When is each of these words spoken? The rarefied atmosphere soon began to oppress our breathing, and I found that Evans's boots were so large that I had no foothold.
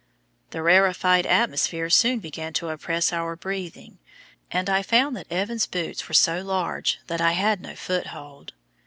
The 0.49 0.63
rarefied 0.63 1.27
atmosphere 1.27 1.87
soon 1.91 2.17
began 2.21 2.53
to 2.53 2.69
oppress 2.69 3.13
our 3.13 3.35
breathing, 3.35 3.99
and 4.49 4.67
I 4.67 4.81
found 4.81 5.15
that 5.15 5.31
Evans's 5.31 5.67
boots 5.67 6.07
were 6.07 6.15
so 6.15 6.41
large 6.41 6.97
that 7.05 7.21
I 7.21 7.33
had 7.33 7.61
no 7.61 7.75
foothold. 7.75 8.53